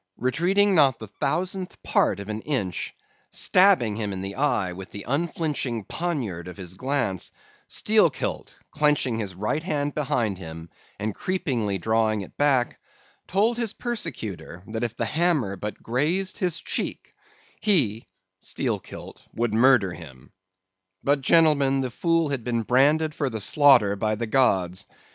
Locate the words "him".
3.97-4.11, 10.39-10.71, 19.93-20.31